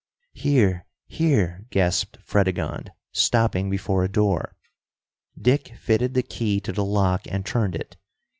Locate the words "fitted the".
5.77-6.23